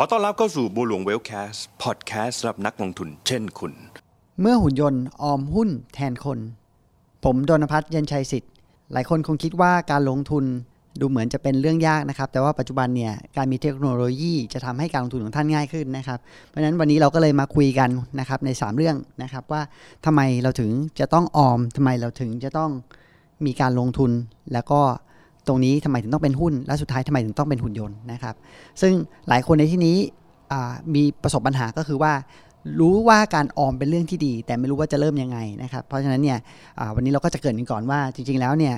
[0.00, 3.72] ขอต้อนรับเข้าสู่บัวหลวงเวลแคสพอดแคสต์สำหรับนักลงทุนเช่นคุณ
[4.40, 6.38] เมื่อหุ่นยนต์ออมหุ้นแทนคน
[7.24, 8.52] ผมโดนพัฒน์เย็นชัยสิทธิ์
[8.92, 10.44] หลายคนคงคิดว่าการลงทุน
[11.00, 16.18] ดูเหมือนจะเป็นเรื่องยากนะครับ แต่ว่าปัจจุบันเนี่ยการมีเทคโนโลยีจะทำให้การลงทุนของท่านง่ายขึ้นนะครับ
[16.48, 17.90] เพราะฉะนั้นวันนี้เราก็เลยมาคุยกัน
[18.20, 19.62] นะครับใน 3 เรื่องนะครับว่า
[20.06, 22.70] ทำไมเราถึงจะต้องออมทำไมเราถึงจะต้อง
[23.46, 24.10] มีการลงทุน
[24.52, 24.80] แล้วก็
[25.48, 28.34] ตรงนี้ทำไมถึงต้องเป็นหุ้น และสุดท้ายทำไมถึงต้องเป็นหุ่นยนต์นะครับ
[28.80, 28.92] ซึ่ง
[29.28, 29.96] หลายคนในที่นี้
[30.94, 32.12] มีประสบปัญหาก็คือว่า
[32.80, 36.38] รู้ว่าการออมเป็นเรื่องที่ดี แต่ไม่รู้ว่าจะเริ่มยังไงนะครับ เพราะฉะนั้นเนี่ย
[36.94, 38.74] วันนี้เราก็จะเกิดกันก่อนว่า จริง ๆ แล้วเนี่ย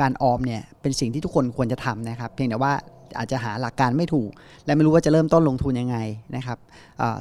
[0.00, 2.72] การออมเนี่ยเป็นสิ่งที่ทุกคนควรจะทำนะครับ เพียงแต่ว่า
[3.18, 4.30] อาจจะหาหลักการไม่ถูก
[4.66, 5.96] และไม่รู้ว่าจะเริ่มต้นลงทุนยังไง
[6.36, 6.58] นะครับ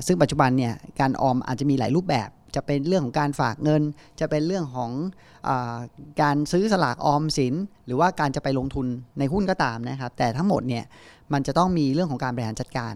[0.08, 3.82] ซึ่งปัจจุบันเนี่ยการออมอาจจะมีหลายรูปแบบ จะเป็นเรื่องของการฝากเงิน
[4.20, 4.92] จะเป็นเรื่องของ
[5.48, 5.50] อ
[6.22, 7.54] การซื้อสลากออมสิน
[7.86, 8.88] หรือว่าการจะไปลงทุน
[9.20, 10.84] ในหุ้นก็ตามนะครับ แต่ทั้งหมดเนี่ย
[11.34, 12.96] มันจะต้องมีเรื่องของการบริหารจัดการ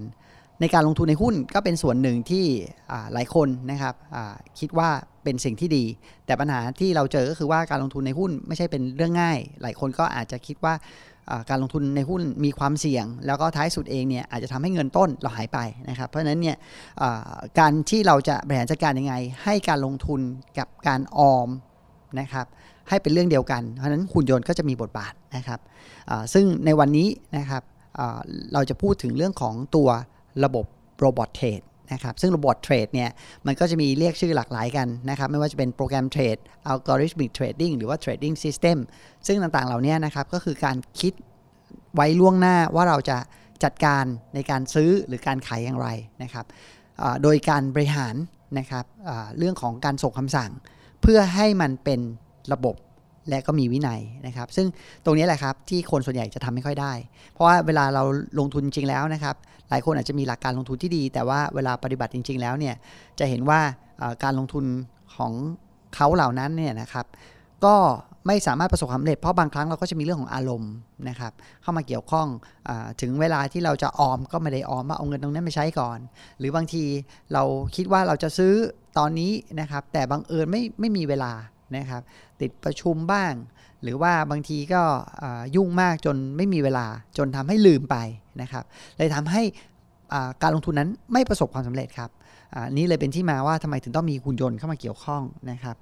[0.61, 2.45] ในการลงทุนในหุ้นก็เป็นส่วนหนึ่งที่
[3.13, 3.95] หลายคนนะครับ
[4.59, 4.89] คิดว่า
[5.23, 5.85] เป็นสิ่งที่ดี
[6.25, 10.73] แต่ปัญหาที่เราเจอก็คือว่าการลงทุนในหุ้นไม่ใช่เป็นเรื่องง่าย หลายคนก็อาจจะคิดว่า
[11.50, 16.58] การลงทุนในหุ้นมีความเสี่ยง แล้วก็ท้ายสุดเองเนี่ยอาจจะทำให้เงินต้นเราหายไปนะครับเพราะฉะนั้นเนี่ย
[17.59, 20.22] การที่เราจะบริหารจัดการยังไง ให้การลงทุน
[20.58, 21.50] กับการออม
[22.19, 22.45] นะครับ
[22.89, 25.59] ให้เป็นเรื่องเดียวกัน เพราะฉะนั้นหุ่นยนต์ก็จะมีบทบาทนะครับ
[26.34, 27.64] ซึ่งในวันนี้นะครับ
[28.53, 29.89] เราจะพูดถึงเรื่องของตัว
[30.44, 30.66] ระบบ
[31.00, 31.61] robot trade
[31.93, 33.09] นะครับซึ่ง robot trade เนี่ย
[33.45, 38.77] มันก็จะมีเรียกชื่อหลากหลายกันนะครับไม่ว่าจะเป็น program trade algorithmic trading หรือว่า trading system
[39.27, 41.13] ซึ่งต่างๆเหล่านี้นะครับก็คือการคิด
[41.95, 43.17] ไว้ล่วงหน้าว่าเราจะ
[43.63, 45.88] จัดการในการซื้อหรือการขายอย่างไร
[46.23, 46.45] นะครับ
[47.23, 48.16] โดยการบริหาร
[48.59, 48.85] นะครับ
[49.38, 50.51] เรื่องของการส่งคำสั่ง
[51.01, 51.99] เพื่อให้มันเป็น
[52.53, 52.75] ระบบ
[53.30, 54.67] และก็มีวินัยนะครับ ซึ่ง
[55.06, 56.94] ตรงนี้แหละครับที่คนส่วนใหญ่จะทำไม่ค่อยได้
[57.34, 58.03] เพราะว่าเวลาเรา
[58.39, 59.35] ลงทุนจริงแล้วนะครับ
[59.69, 62.75] หลายคนอาจจะมีหลักการลงทุนที่ดี แต่ว่าเวลาปฏิบัติจริง ๆ แล้วเนี่ย
[63.19, 63.59] จะเห็นว่า
[64.24, 64.66] การลงทุน
[65.16, 65.31] ของ
[65.96, 67.06] เขาเหล่านั้นเนี่ยนะครับ
[67.66, 67.75] ก็
[68.28, 70.74] ไม่สามารถประสบความสำเร็จเพราะบางครั้งเราก็จะมีเรื่องของอารมณ์
[71.09, 72.28] นะครับ เข้ามาเกี่ยวข้อง
[72.68, 76.00] อถึงเวลาที่เราจะออมก็ไม่ได้ออมว่าเอาเงินตรงนั้นไปใช้ก่อน
[76.40, 76.84] หรือบางที
[77.34, 77.44] เรา
[77.75, 78.53] คิดว่าเราจะซื้อ
[78.97, 81.31] ตอนนี้นะครับ แต่บังเอิญไม่ไม่มีเวลา
[81.75, 82.01] นะครับ
[82.41, 83.33] ติดประชุมบ้าง
[83.83, 84.81] หรือว่าบางทีก็
[85.55, 87.97] ยุ่งมากจนไม่มีเวลาจนทำให้ลืมไป
[88.41, 88.63] นะครับ
[88.97, 89.44] เลยทำให้
[90.41, 92.09] การลงทุนนั้นไม่ประสบความสำเร็จครับ
[92.78, 95.22] นี่เลยเป็นที่มาว่าทำไมถึงต้องมีหุ่นยนต์เข้ามาเกี่ยวข้อง
[95.52, 95.78] นะครับ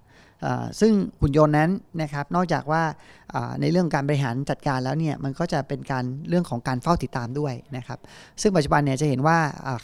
[0.80, 1.70] ซึ่งหุ่นยนต์นั้น
[2.02, 2.84] นะครับนอกจากว่า
[3.62, 8.00] ในเรื่องการบริหารจัดการแล้วเนี่ยมันก็จะเป็นการเรื่องของการเฝ้าติดตามด้วยนะครับ
[8.42, 9.38] ซึ่งปัจจุบันเนี่ยจะเห็นว่า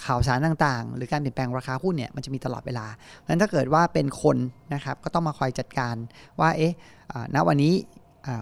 [0.05, 2.85] ข่าวสารต่างๆ หรือการเปลี่ยนแปลงราคาหุ้นเนี่ยมันจะมีตลอดเวลา
[3.17, 4.37] เพราะฉะนั้นถ้าเกิดว่าเป็นคน
[4.73, 5.95] นะครับก็ต้องมาคอยจัดการ
[6.39, 6.73] ว่าเอ๊ะ
[7.35, 7.73] ณวันนี้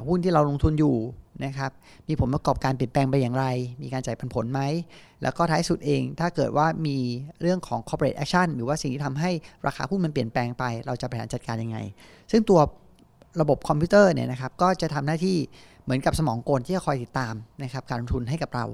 [0.08, 0.96] หุ้นที่เราลงทุนอยู่
[1.46, 1.72] นะครับ
[2.08, 3.46] มีผลประกอบการเปลี่ยนแปลงไปอย่างไร
[3.82, 4.62] มีการจ่ายปันผลไหม
[5.22, 6.98] แล้วก็ท้ายสุดเองถ้าเกิดว่ามี
[7.42, 9.32] เรื่องของ corporate action หรือว่าสิ่งที่ทำให้
[9.68, 11.78] ราคาหุ้นมันเปลี่ยนแปลงไป เราจะบริหารจัดการยังไง
[12.32, 12.60] ซึ่งตัว
[13.42, 15.38] ระบบคอมพิวเตอร์เนี่ยนะครับก็จะทำหน้าที่
[15.84, 18.66] เหมือนกับสมองกลที่จะคอยติดตามนะครับการลงทุนให้กับเรา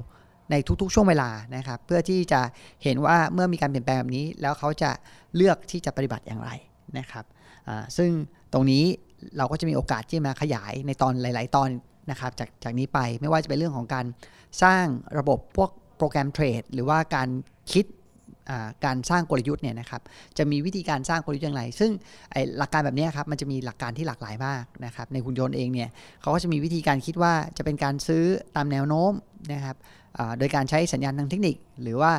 [0.52, 2.42] ในทุกๆ ช่วงเวลานะครับเพื่อที่จะ
[2.84, 4.92] เห็นว่าเมื่อมีการเปลี่ยนแปลงแบบนี้ แล้วเขาจะ
[5.36, 6.50] เลือกที่จะปฏิบัติอย่างไร
[6.98, 7.26] นะครับ
[7.98, 8.12] ซึ่ง
[8.54, 8.84] ตรงนี้
[9.38, 11.70] เราก็จะมีโอกาสที่มาขยายในตอนหลาย ๆ ตอน
[12.12, 14.06] นะครับจากจากนี้ไปไม่ว่าจะเป็นเรื่องของการ
[14.64, 14.86] สร้าง
[15.18, 17.30] ระบบพวกโปรแกรมเทรดหรือว่าการ
[17.74, 17.86] คิด
[18.86, 20.02] การสร้างกลยุทธ์เนี่ยนะครับ
[20.38, 21.92] จะมีวิธีการสร้างกลยุทธ์อย่างไร ซึ่ง
[22.58, 25.90] หลักการแบบนี้ครับมันจะมีหลักการที่หลากหลายมากนะครับในหุ่นยนต์เองเนี่ย
[26.22, 28.24] เขาก็จะมีวิธีการคิดว่าจะเป็นการซื้อ
[28.56, 29.12] ตามแนวโน้ม
[29.54, 29.78] นะครับ
[30.40, 32.12] โดยการใช้สัญญาณทางเทคนิค หรือว่า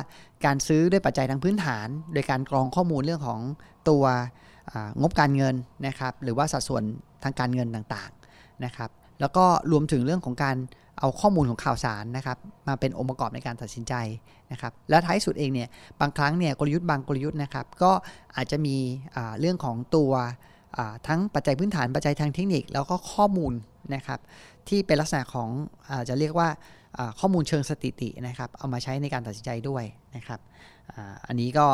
[0.45, 3.41] การซื้อด้วยปัจจัยทางพื้นฐาน โดยการกรองข้อมูลเรื่องของ
[3.89, 4.03] ตัว
[5.01, 5.55] งบการเงิน
[5.87, 6.83] นะครับหรือว่าสัดส่วน
[7.23, 8.89] ทางการเงินต่างๆนะครับ
[9.19, 10.57] แล้วก็รวมถึงเรื่องของการ
[10.99, 13.93] เอาข้อมูลของข่าวสารนะครับมาเป็นองค์ประกอบในการตัดสินใจ
[14.51, 15.69] นะครับและท้ายสุดเองเนี่ย
[16.01, 17.91] บางครั้งเนี่ยกลยุทธ์บางกลยุทธ์นะครับก็
[18.35, 18.77] อาจจะมี
[19.39, 20.11] เรื่องของตัว
[21.07, 23.53] ทั้งปัจจัยพื้นฐานปัจจัยทางเทคนิค แล้วก็ข้อมูล
[23.95, 24.19] นะครับ
[24.67, 25.49] ที่เป็นลักษณะของ
[25.89, 26.49] อาจะเรียกว่า
[27.19, 29.83] ข้อมูลเชิงสถิตินะครับเอามาใช้ในการตัดสินใจด้วย
[30.15, 30.39] นะครับ
[30.93, 30.97] อ,
[31.27, 31.65] อันนี้ก็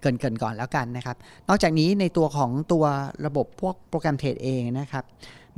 [0.00, 1.16] เกินเกินก่อนแล้วกันนะครับ
[1.48, 2.84] นอกจากนี้ในตัวของตัว
[3.26, 5.04] ระบบพวก program trade เองนะครับ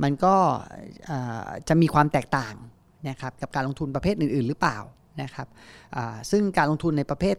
[0.03, 0.35] มันก็
[1.67, 2.55] จะมีความแตกต่าง
[3.09, 4.77] นะครับกับการลงทุนประเภทอื่น ๆ หรือเปล่า
[5.21, 5.47] นะครับ
[6.31, 7.35] ซึ่งการลงทุนในประเภท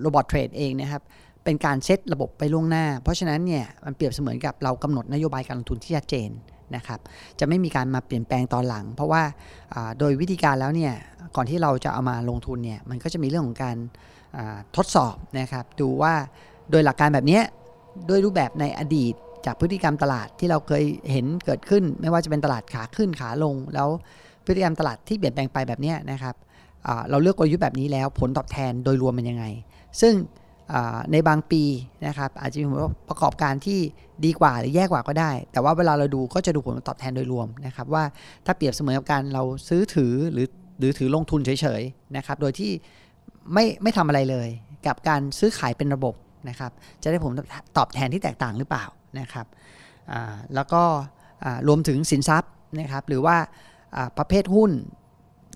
[0.00, 1.02] robot trade เองนะครับ
[1.46, 6.30] เป็นการเซตระบบไปล่วงหน้า เพราะฉะนั้นเนี่ยมันเปรียบเสมือนกับเรากำหนดนโยบายการลงทุนที่ชัดเจน
[6.76, 7.00] นะครับ
[7.38, 9.22] จะไม่มีการมาเปลี่ยนแปลงตอนหลัง เพราะว่า
[9.98, 10.92] โดยวิธีการแล้วเนี่ย
[11.36, 13.76] ก่อนที่เราจะเอามาลงทุนเนี่ยมันก็จะมีเรื่องของการ
[14.76, 16.14] ทดสอบนะครับ ดูว่า
[16.70, 17.40] โดยหลักการแบบนี้
[18.08, 19.14] ด้วยรูปแบบในอดีต
[19.46, 23.88] จากพฤติกรรมตลาดที่เราเคยเห็นเกิดขึ้น ไม่ว่าจะเป็นตลาดขาขึ้นขาลง แล้ว
[24.44, 26.34] พฤติกรรมตลาดที่เปลี่ยนแปลงไปแบบนี้นะครับ
[27.10, 29.44] เราเลือกกลยุทธ์แบบนี้แล้วผลตอบแทนโดยรวมเป็นยังไง
[30.00, 30.14] ซึ่ง
[31.12, 31.62] ในบางปี
[32.06, 32.78] นะครับอาจจะมีผล
[33.08, 33.78] ประกอบการที่
[34.24, 38.04] ดีกว่าหรือแย่กว่าก็ได้ แต่ว่าเวลาเราดูก็จะดูผลตอบแทนโดยรวมนะครับว่า
[38.46, 40.46] ถ้าเปรียบเสมือนกับการเราซื้อถือหรือ
[40.78, 42.70] หรือถือลงทุนเฉยๆนะครับโดยที่
[43.52, 44.48] ไม่ไม่ทำอะไรเลย
[44.86, 46.14] กับการซื้อขายเป็นระบบ
[46.48, 46.70] นะครับ
[47.02, 47.32] จะได้ผล
[47.76, 48.84] ตอบแทนที่แตกต่างหรือเปล่า
[49.20, 49.46] นะครับ
[50.54, 50.82] แล้วก็
[51.68, 53.36] รวมถึงสินทรัพย์นะครับหรือว่า
[53.96, 54.70] อ่าประเภทหุ้น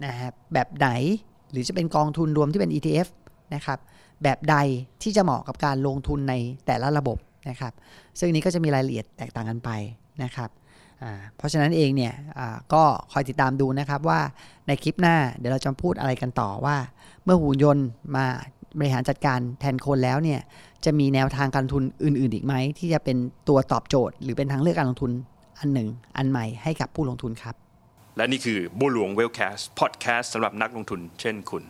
[0.06, 0.88] นะครับแบบไหน
[1.50, 3.08] หรือจะเป็นกองทุนรวมที่เป็น ETF
[3.54, 3.78] นะครับ
[4.22, 4.56] แบบใด
[5.02, 6.34] ที่จะเหมาะกับการลงทุนใน
[6.66, 7.18] แต่ละระบบ
[7.48, 7.72] นะครับ
[8.18, 9.70] ซึ่งนี้ก็จะมีรายละเอียดแตกต่างกันไป
[10.22, 10.50] นะครับ
[11.36, 12.14] เพราะฉะนั้นเองเนี่ย
[12.72, 12.82] ก็
[13.12, 14.20] คอยติดตามดูนะครับว่า
[14.66, 16.76] ในคลิปหน้าเดี๋ยวเราจะพูดอะไรกันต่อว่า
[17.24, 17.86] เมื่อหุ่นยนต์
[18.16, 18.24] มา
[18.78, 20.40] บริหารจัดการแทนคนแล้วเนี่ย
[20.84, 23.16] จะมีแนวทางการลงทุนอื่น ๆ อีกไหม ที่จะเป็น
[23.48, 25.12] ตัวตอบโจทย์ หรือเป็นทางเลือกการลงทุน
[25.58, 27.54] อันหนึ่ง อันใหม่ให้กับผู้ลงทุนครับ
[28.16, 31.62] และนี่คือบัวหลวงเวลแคสต์พอดแคสต์สำหรับนักลงทุนเช่นคุณ